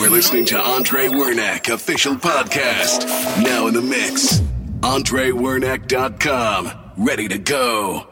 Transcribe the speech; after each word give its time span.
Are 0.00 0.08
listening 0.08 0.46
to 0.46 0.58
Andre 0.58 1.08
Wernack 1.08 1.68
official 1.70 2.14
podcast. 2.14 3.06
Now 3.42 3.66
in 3.66 3.74
the 3.74 3.82
mix. 3.82 4.40
AndreWernack.com. 4.80 6.72
Ready 6.96 7.28
to 7.28 7.36
go. 7.38 8.06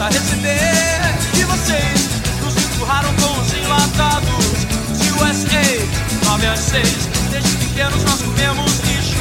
A 0.00 0.08
receber 0.08 0.58
de 1.32 1.44
vocês. 1.44 2.08
Nos 2.42 2.56
empurraram 2.56 3.14
com 3.14 3.40
os 3.40 3.52
enlatados. 3.52 4.66
Os 4.90 5.10
USA 5.12 5.62
9 6.26 6.46
às 6.46 6.58
6. 6.58 7.21
Pequenos 7.74 8.04
nós 8.04 8.20
comemos 8.20 8.80
lixo 8.80 9.16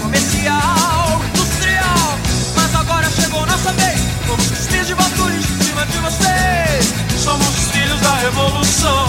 comercial, 0.00 1.20
industrial. 1.34 2.18
Mas 2.54 2.72
agora 2.76 3.10
chegou 3.10 3.44
nossa 3.44 3.72
vez. 3.72 3.98
Fomos 4.24 4.46
cuspir 4.46 4.84
de 4.84 4.94
batures 4.94 5.44
em 5.50 5.64
cima 5.64 5.84
de 5.84 5.98
vocês. 5.98 6.94
Somos 7.20 7.48
os 7.48 7.72
filhos 7.72 8.00
da 8.00 8.14
revolução. 8.18 9.08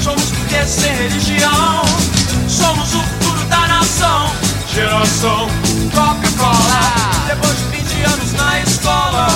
Somos 0.00 0.30
porque 0.30 0.64
sem 0.64 0.94
religião. 0.94 1.82
Somos 2.48 2.94
o 2.94 3.02
futuro 3.02 3.44
da 3.50 3.68
nação. 3.68 4.32
Geração 4.66 5.46
Coca-Cola. 5.94 7.26
Depois 7.26 7.58
de 7.58 7.64
20 7.64 8.02
anos 8.14 8.32
na 8.32 8.60
escola, 8.62 9.26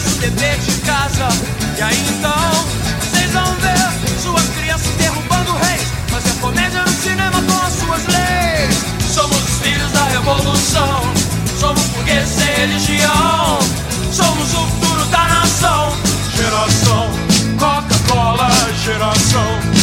nosso 0.00 0.18
dever 0.18 0.58
de 0.58 0.72
casa. 0.80 1.28
E 1.76 1.82
aí 1.82 2.04
então, 2.08 2.66
vocês 3.00 3.30
vão 3.32 3.54
ver 3.56 4.20
suas 4.20 4.48
crianças 4.50 4.94
derrubando 4.96 5.52
reis. 5.52 5.88
Fazer 6.08 6.32
comédia 6.40 6.82
no 6.82 6.90
cinema 6.90 7.42
com 7.42 7.66
as 7.66 7.72
suas 7.74 8.06
leis. 8.06 8.84
Somos 9.12 9.36
os 9.36 9.58
filhos 9.60 9.92
da 9.92 10.04
revolução. 10.04 11.02
Somos 11.58 11.82
burgueses 11.88 12.28
sem 12.28 12.54
religião. 12.54 13.58
Somos 14.12 14.54
o 14.54 14.66
futuro 14.66 15.04
da 15.06 15.24
nação. 15.28 15.92
Geração 16.34 17.10
Coca-Cola, 17.58 18.48
geração 18.82 19.79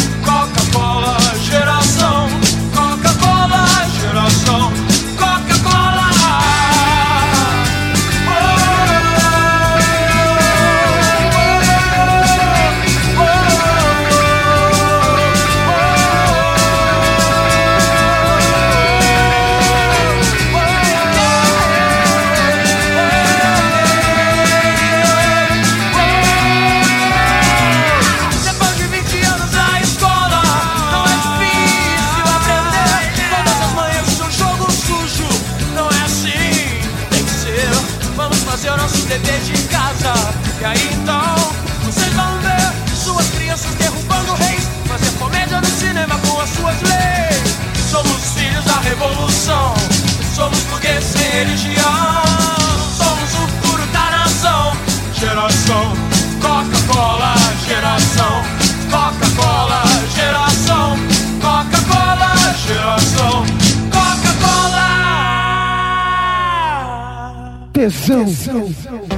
Tesão. 67.90 69.17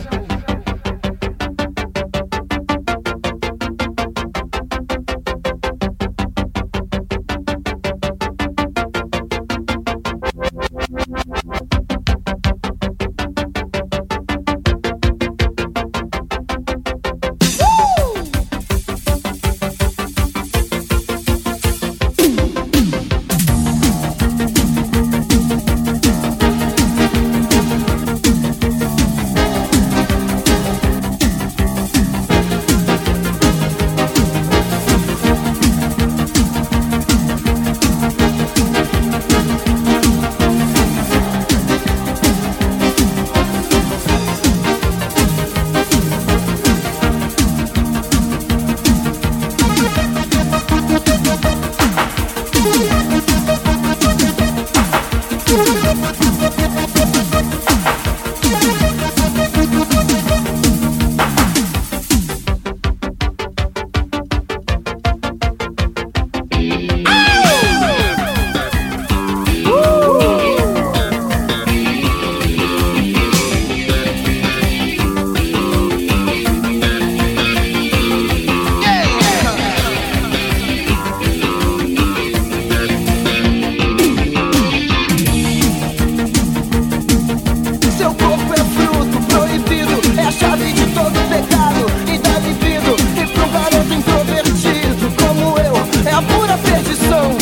your 96.90 96.98
soul. 96.98 97.39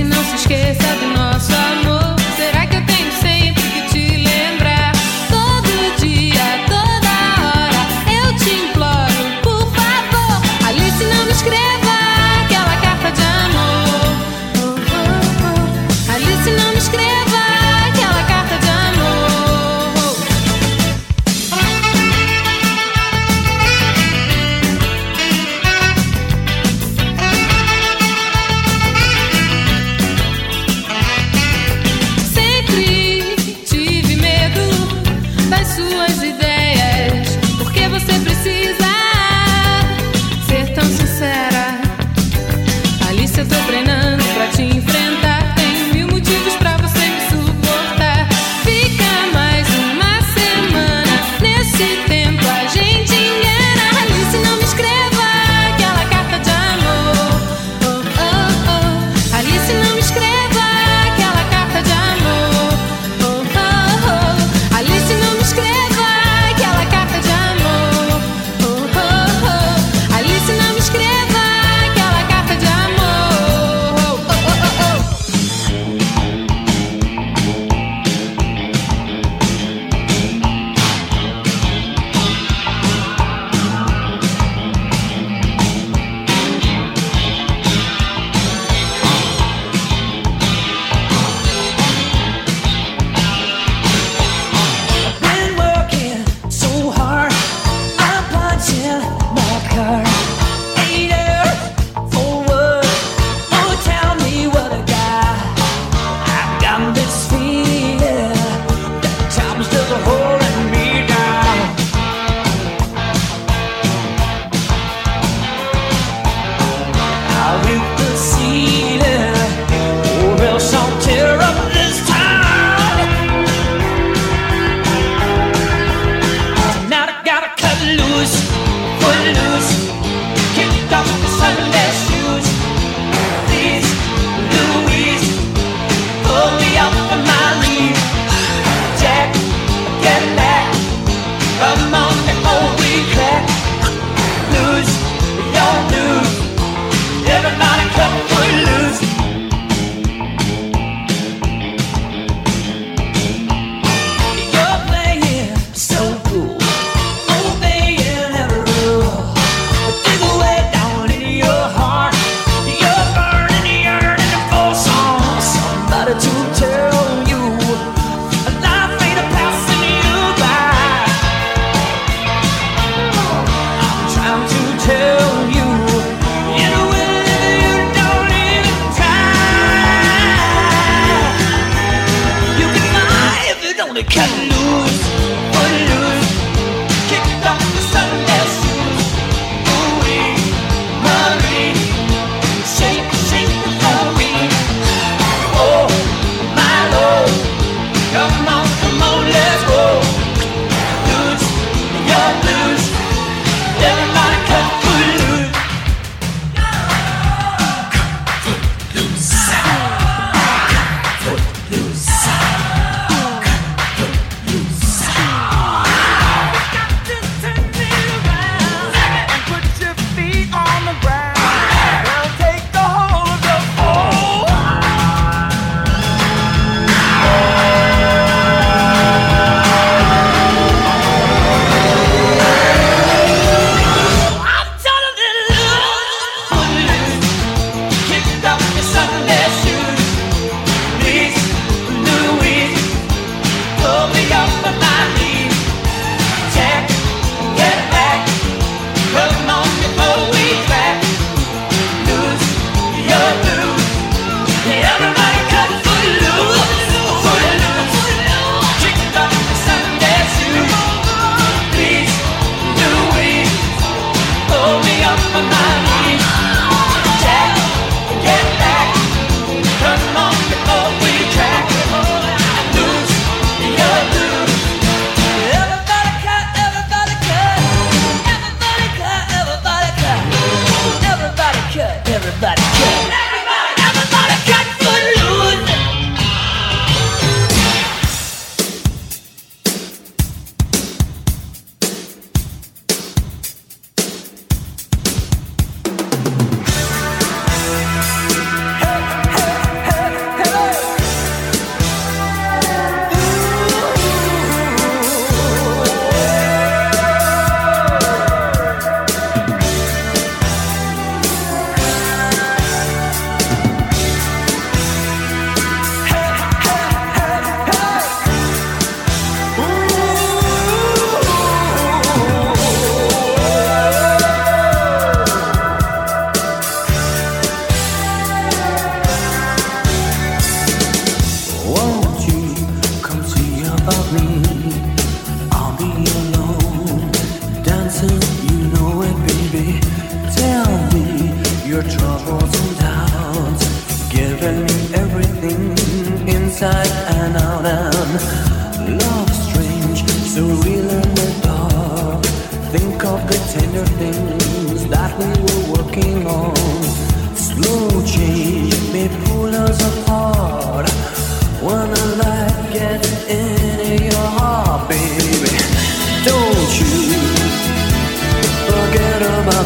Se 0.00 0.04
não 0.04 0.24
se 0.24 0.34
esqueça 0.36 0.96
de 0.98 1.06
nós. 1.08 1.19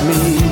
me. 0.04 0.43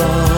above 0.00 0.37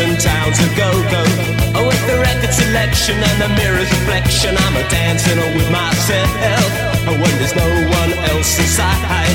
in 0.00 0.16
London 0.16 0.16
town 0.18 0.52
to 0.52 0.66
go 0.76 0.90
go. 1.10 1.22
Oh, 1.74 1.86
with 1.88 2.04
the 2.06 2.18
record 2.20 2.52
selection 2.52 3.16
and 3.16 3.36
the 3.40 3.48
mirror's 3.56 3.90
reflection, 3.90 4.56
I'm 4.56 4.76
a 4.76 4.84
dancing 4.88 5.38
with 5.56 5.70
myself. 5.70 6.70
Oh, 7.08 7.16
when 7.20 7.32
there's 7.38 7.54
no 7.54 7.66
one 7.66 8.12
else 8.30 8.58
inside, 8.58 9.28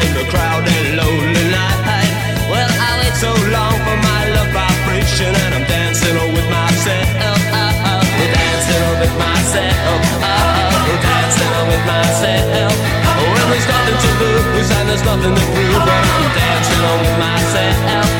in 0.00 0.12
the 0.14 0.24
crowded 0.30 0.96
lonely 0.96 1.44
night. 1.50 2.08
Well, 2.48 2.70
I 2.70 2.90
wait 3.00 3.14
so 3.16 3.32
long 3.52 3.76
for 3.84 3.96
my 4.00 4.22
love 4.32 4.50
vibration, 4.52 5.34
and 5.34 5.54
I'm 5.54 5.66
dancing 5.68 6.16
with 6.32 6.48
myself. 6.48 7.08
Oh, 7.20 7.36
oh, 7.60 8.02
dancing 8.32 8.84
with 9.00 9.14
myself. 9.18 10.00
Oh, 10.24 10.96
dancing 11.04 11.52
with 11.68 11.84
myself. 11.84 12.72
When 13.20 13.46
there's 13.52 13.68
nothing 13.68 13.98
to 14.00 14.10
lose 14.20 14.70
and 14.70 14.88
there's 14.88 15.04
nothing 15.04 15.34
to 15.34 15.44
prove, 15.52 15.76
I'm 15.76 16.28
dancing 16.32 16.82
with 17.04 17.16
myself. 17.18 18.19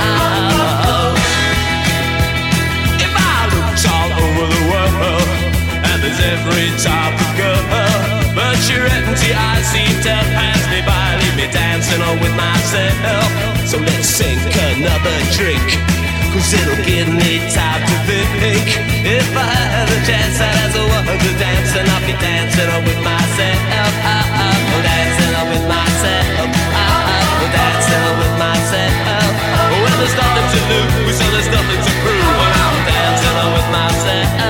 Every 6.31 6.71
of 6.71 7.31
girl. 7.35 7.63
But 8.39 8.59
your 8.71 8.87
empty 8.87 9.35
eyes 9.35 9.67
seem 9.67 9.95
to 10.07 10.15
pass 10.31 10.63
me 10.71 10.81
by, 10.87 11.19
leave 11.19 11.35
me 11.35 11.47
dancing 11.51 12.01
on 12.03 12.23
with 12.23 12.35
myself. 12.39 13.27
So 13.67 13.79
let's 13.79 14.07
sink 14.07 14.39
another 14.39 15.17
drink. 15.35 15.67
Cause 16.31 16.55
it'll 16.55 16.79
give 16.87 17.11
me 17.11 17.43
time 17.51 17.83
to 17.83 17.97
think. 18.07 18.67
If 19.03 19.27
I 19.35 19.51
had 19.75 19.91
a 19.91 20.01
chance 20.07 20.39
I'd 20.39 20.71
as 20.71 20.75
a 20.79 20.85
woman 20.87 21.19
to 21.19 21.31
dance 21.43 21.75
And 21.75 21.91
I'll 21.91 22.07
be 22.07 22.15
dancing 22.23 22.71
on 22.71 22.87
with 22.87 23.03
myself. 23.03 23.59
Oh, 23.67 24.39
oh, 24.39 24.79
Dancing 24.87 25.35
on 25.35 25.47
with 25.51 25.67
myself. 25.67 26.27
Oh, 26.39 26.79
oh, 26.79 27.51
Dancing 27.51 28.03
on 28.07 28.15
with 28.23 28.37
myself. 28.39 29.35
When 29.75 29.95
there's 29.99 30.15
nothing 30.15 30.49
to 30.55 30.61
lose 30.71 31.19
And 31.19 31.31
there's 31.35 31.51
nothing 31.51 31.81
to 31.83 31.93
prove. 31.99 32.31
When 32.39 32.53
I'm 32.63 32.79
dancing 32.87 33.37
on 33.43 33.51
with 33.59 33.69
myself 33.75 34.50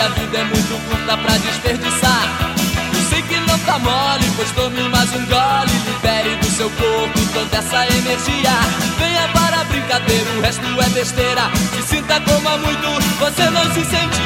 a 0.00 0.08
vida 0.08 0.38
é 0.38 0.44
muito 0.44 0.88
curta 0.88 1.16
pra 1.18 1.36
desperdiçar. 1.36 2.22
Eu 2.94 3.02
sei 3.10 3.22
que 3.22 3.38
não 3.40 3.58
tá 3.60 3.78
mole, 3.78 4.24
pois 4.34 4.50
tome 4.52 4.82
mais 4.88 5.10
um 5.12 5.26
gole. 5.26 5.72
Libere 5.86 6.36
do 6.36 6.46
seu 6.46 6.70
corpo 6.70 7.20
toda 7.34 7.58
essa 7.58 7.86
energia. 7.86 8.50
Venha 8.98 9.28
para 9.28 9.60
a 9.60 9.64
brincadeira, 9.64 10.30
o 10.38 10.40
resto 10.40 10.62
é 10.80 10.88
besteira. 10.90 11.42
Se 11.74 11.82
sinta 11.82 12.20
como 12.20 12.48
há 12.48 12.56
muito, 12.56 12.88
você 13.18 13.50
não 13.50 13.64
se 13.74 13.84
sente. 13.84 14.19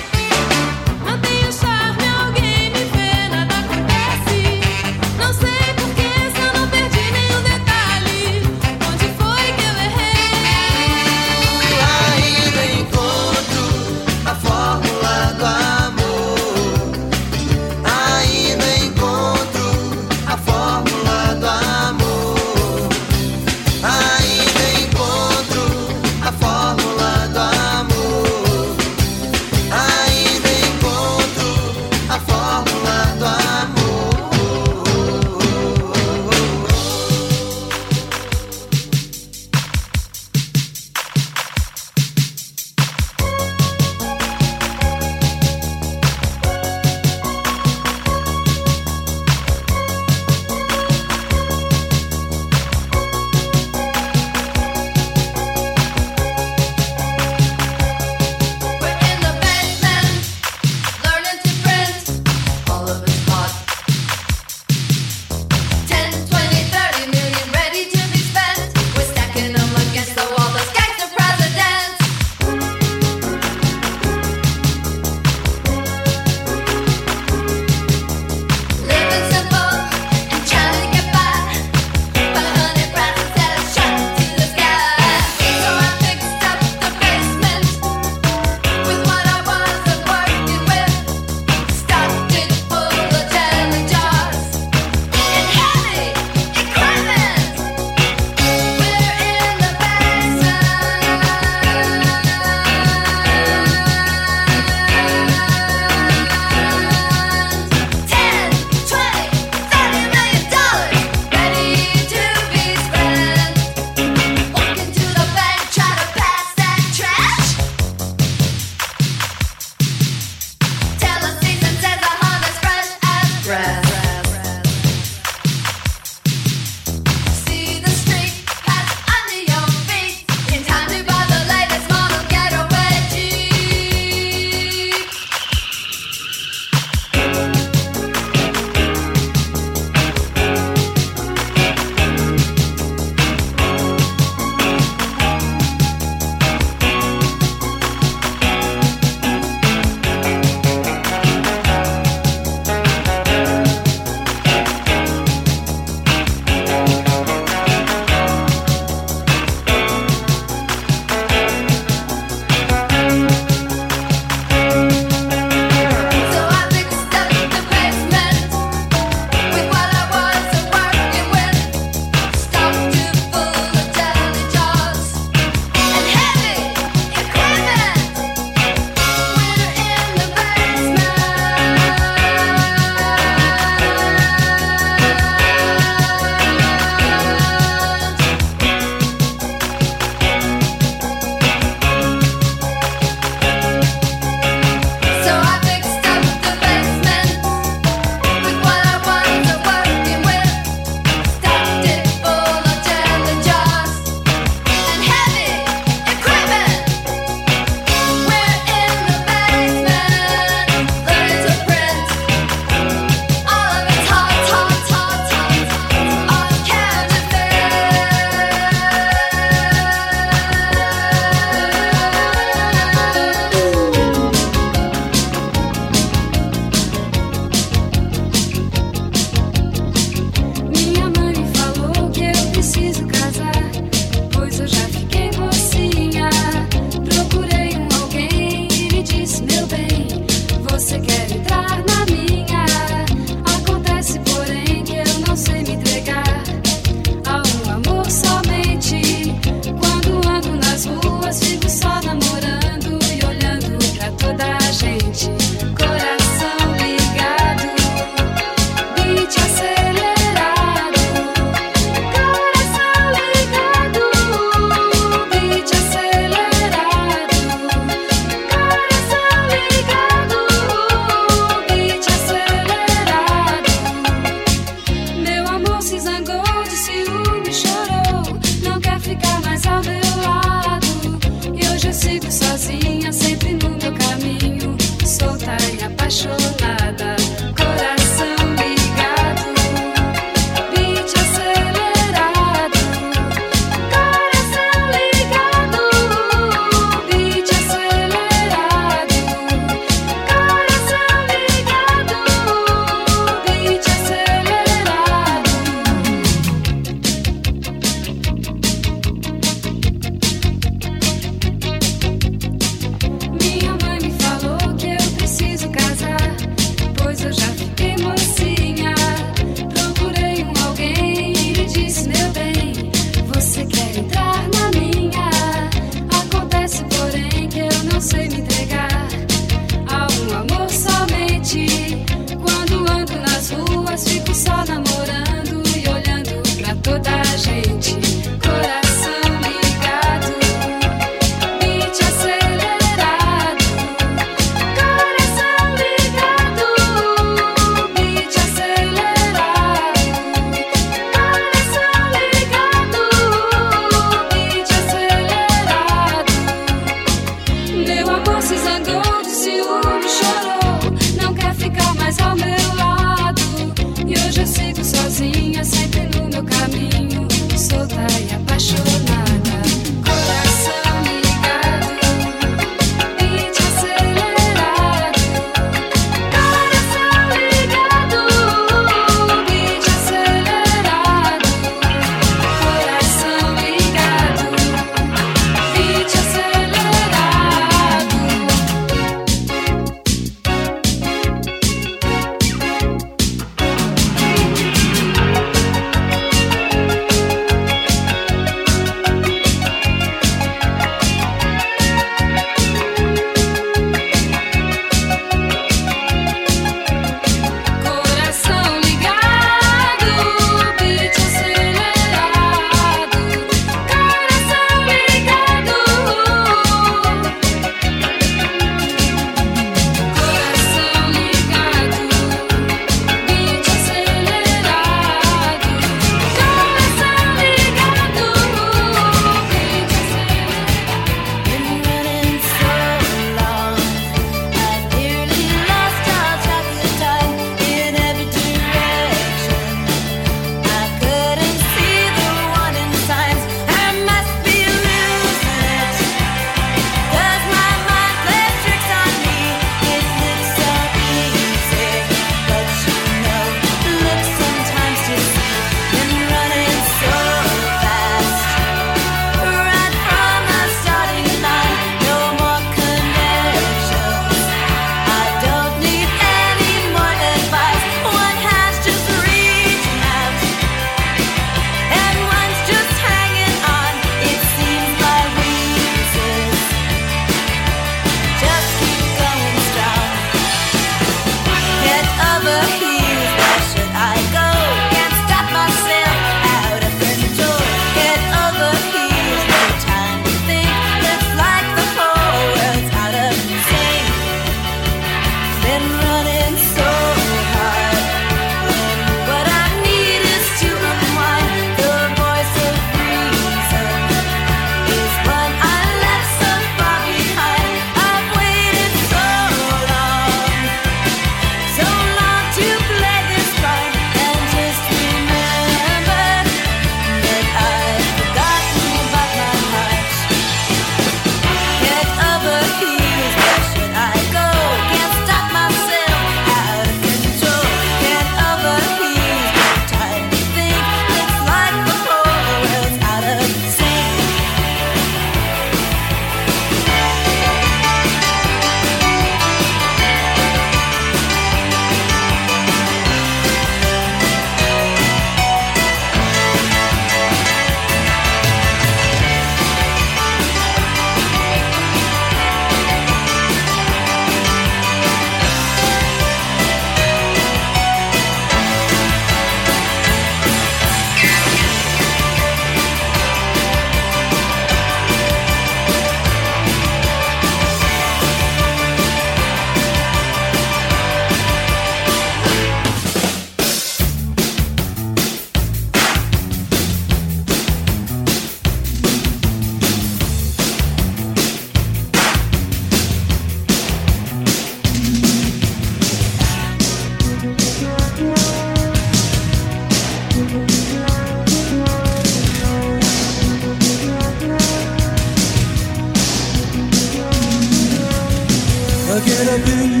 seven 599.51 600.00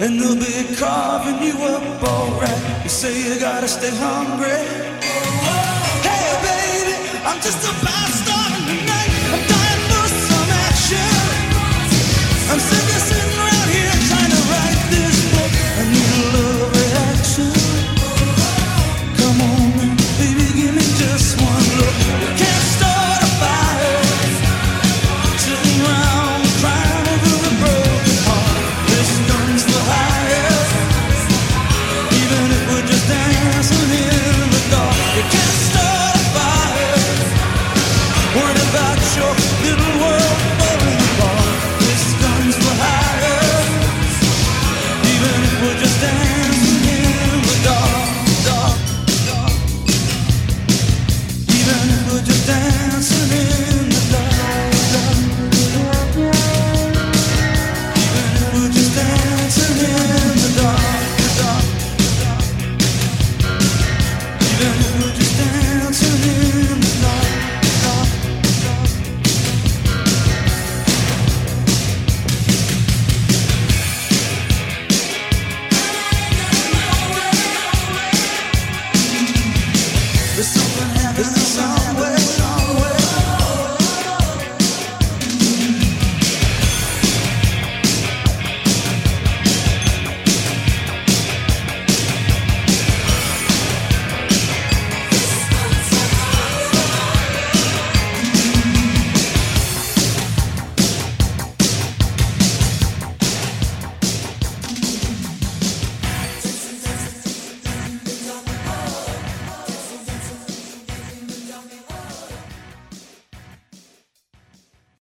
and 0.00 0.20
they'll 0.20 0.36
be 0.36 0.76
carving 0.76 1.42
you 1.42 1.54
up 1.64 2.02
alright. 2.02 2.84
You 2.84 2.88
say 2.88 3.34
you 3.34 3.40
gotta 3.40 3.66
stay 3.66 3.90
hungry. 3.90 4.62
Hey, 6.06 6.28
baby, 6.46 6.96
I'm 7.24 7.40
just 7.40 7.64
about. 7.64 8.07